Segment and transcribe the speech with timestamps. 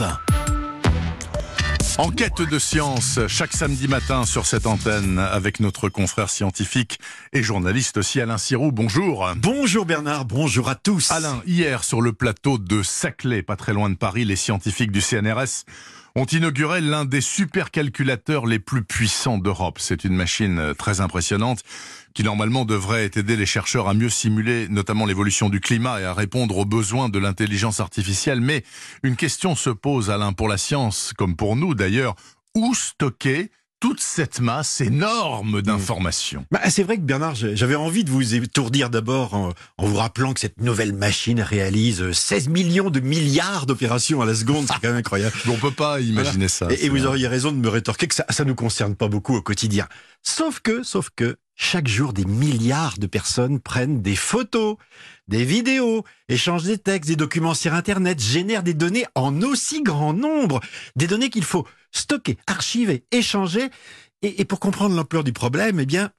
[0.00, 0.18] Europe
[1.98, 2.02] 1.
[2.02, 6.98] Enquête de science chaque samedi matin sur cette antenne avec notre confrère scientifique
[7.32, 8.72] et journaliste aussi Alain Sirou.
[8.72, 9.28] Bonjour.
[9.36, 11.10] Bonjour Bernard, bonjour à tous.
[11.12, 15.00] Alain, hier sur le plateau de Saclay, pas très loin de Paris, les scientifiques du
[15.00, 15.64] CNRS
[16.16, 19.78] ont inauguré l'un des supercalculateurs les plus puissants d'Europe.
[19.80, 21.62] C'est une machine très impressionnante
[22.14, 26.14] qui normalement devrait aider les chercheurs à mieux simuler notamment l'évolution du climat et à
[26.14, 28.40] répondre aux besoins de l'intelligence artificielle.
[28.40, 28.62] Mais
[29.02, 32.14] une question se pose, Alain, pour la science, comme pour nous d'ailleurs,
[32.54, 33.50] où stocker
[33.84, 36.46] toute cette masse énorme d'informations.
[36.50, 40.40] Bah, c'est vrai que Bernard, j'avais envie de vous étourdir d'abord en, vous rappelant que
[40.40, 44.64] cette nouvelle machine réalise 16 millions de milliards d'opérations à la seconde.
[44.66, 45.36] C'est quand même incroyable.
[45.48, 46.68] On peut pas imaginer ça.
[46.70, 49.42] Et, vous auriez raison de me rétorquer que ça, ça nous concerne pas beaucoup au
[49.42, 49.86] quotidien.
[50.22, 54.76] Sauf que, sauf que, chaque jour, des milliards de personnes prennent des photos,
[55.28, 60.14] des vidéos, échangent des textes, des documents sur Internet, génèrent des données en aussi grand
[60.14, 60.60] nombre,
[60.96, 63.70] des données qu'il faut stocker, archiver, échanger.
[64.22, 66.10] Et, pour comprendre l'ampleur du problème, eh bien,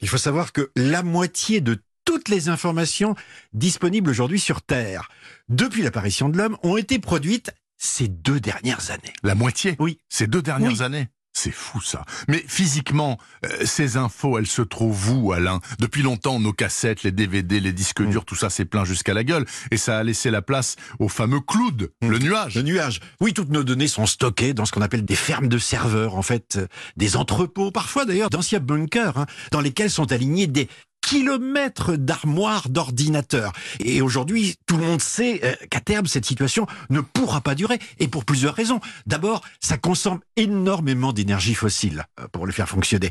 [0.00, 3.14] il faut savoir que la moitié de toutes les informations
[3.52, 5.08] disponibles aujourd'hui sur Terre,
[5.48, 9.12] depuis l'apparition de l'homme, ont été produites ces deux dernières années.
[9.22, 9.76] La moitié?
[9.78, 9.98] Oui.
[10.08, 11.08] Ces deux dernières années?
[11.40, 12.04] C'est fou ça.
[12.28, 15.60] Mais physiquement, euh, ces infos, elles se trouvent où, Alain?
[15.78, 18.10] Depuis longtemps, nos cassettes, les DVD, les disques mm.
[18.10, 19.46] durs, tout ça s'est plein jusqu'à la gueule.
[19.70, 22.08] Et ça a laissé la place au fameux cloud, mm.
[22.08, 22.54] le nuage.
[22.56, 23.00] Le nuage.
[23.20, 26.22] Oui, toutes nos données sont stockées dans ce qu'on appelle des fermes de serveurs, en
[26.22, 30.68] fait, euh, des entrepôts, parfois d'ailleurs d'anciens bunkers, hein, dans lesquels sont alignés des
[31.00, 33.52] kilomètres d'armoires d'ordinateurs.
[33.80, 37.78] Et aujourd'hui, tout le monde sait euh, qu'à terme, cette situation ne pourra pas durer.
[37.98, 38.80] Et pour plusieurs raisons.
[39.06, 43.10] D'abord, ça consomme énormément d'énergie fossile euh, pour le faire fonctionner.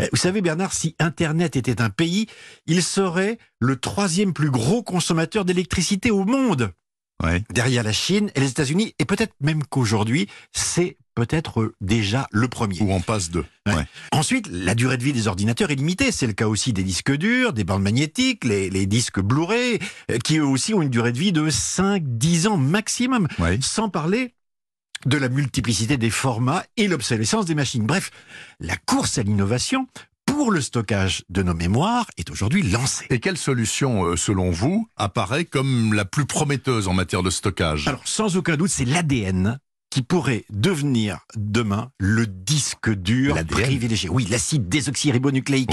[0.00, 2.26] Euh, vous savez, Bernard, si Internet était un pays,
[2.66, 6.72] il serait le troisième plus gros consommateur d'électricité au monde.
[7.50, 12.80] Derrière la Chine et les États-Unis, et peut-être même qu'aujourd'hui, c'est peut-être déjà le premier.
[12.80, 13.44] Ou on passe de.
[14.12, 16.12] Ensuite, la durée de vie des ordinateurs est limitée.
[16.12, 19.80] C'est le cas aussi des disques durs, des bandes magnétiques, les, disques Blu-ray,
[20.10, 23.26] euh, qui eux aussi ont une durée de vie de 5-10 ans maximum.
[23.60, 24.34] Sans parler
[25.04, 27.84] de la multiplicité des formats et l'obsolescence des machines.
[27.84, 28.10] Bref,
[28.60, 29.86] la course à l'innovation
[30.36, 33.06] pour le stockage de nos mémoires est aujourd'hui lancée.
[33.08, 37.88] Et quelle solution, euh, selon vous, apparaît comme la plus prometteuse en matière de stockage?
[37.88, 39.58] Alors, sans aucun doute, c'est l'ADN
[39.96, 44.10] qui pourrait devenir demain le disque dur privilégié.
[44.10, 45.70] Oui, l'acide désoxyribonucléique.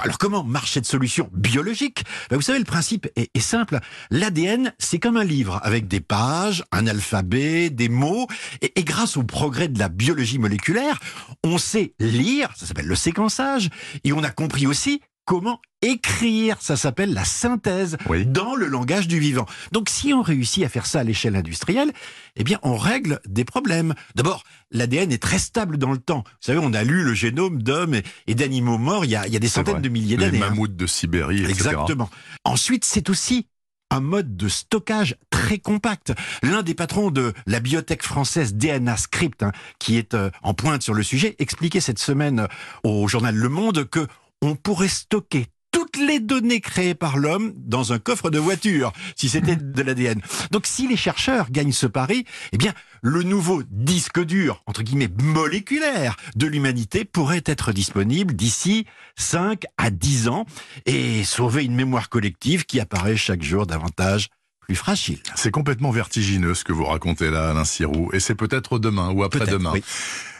[0.00, 2.04] Alors comment marche cette solution biologique?
[2.30, 3.80] Ben, Vous savez, le principe est, simple.
[4.10, 8.26] L'ADN, c'est comme un livre avec des pages, un alphabet, des mots.
[8.62, 10.98] Et, et grâce au progrès de la biologie moléculaire,
[11.44, 13.68] on sait lire, ça s'appelle le séquençage,
[14.04, 16.56] et on a compris aussi comment écrire.
[16.60, 19.44] Ça s'appelle la synthèse dans le langage du vivant.
[19.72, 21.92] Donc si on réussit à faire ça à l'échelle industrielle,
[22.36, 23.94] eh bien on règle des problèmes.
[24.14, 26.24] D'abord, l'ADN est très stable dans le temps.
[26.26, 29.48] Vous savez, on a lu le génome d'hommes et, d'animaux morts il y, a, des
[29.48, 30.38] centaines de milliers d'années.
[30.38, 30.50] Les hein.
[30.50, 31.50] mammouths de Sibérie, etc.
[31.50, 32.08] Exactement.
[32.44, 33.48] Ensuite, c'est aussi
[33.90, 36.12] un mode de stockage très compact.
[36.42, 40.82] L'un des patrons de la biotech française DNA Script, hein, qui est euh, en pointe
[40.82, 42.48] sur le sujet, expliquait cette semaine
[42.82, 44.06] au journal Le Monde que
[44.42, 49.28] on pourrait stocker toutes les données créées par l'homme dans un coffre de voiture, si
[49.28, 50.22] c'était de l'ADN.
[50.50, 55.10] Donc si les chercheurs gagnent ce pari, eh bien, le nouveau disque dur, entre guillemets,
[55.22, 58.86] moléculaire de l'humanité pourrait être disponible d'ici
[59.16, 60.46] 5 à 10 ans
[60.86, 64.28] et sauver une mémoire collective qui apparaît chaque jour davantage
[64.60, 65.20] plus fragile.
[65.34, 69.24] C'est complètement vertigineux ce que vous racontez là, Alain Sirou, et c'est peut-être demain ou
[69.24, 69.74] après-demain.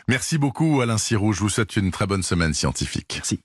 [0.08, 3.12] Merci beaucoup Alain Sirou, je vous souhaite une très bonne semaine scientifique.
[3.16, 3.40] Merci.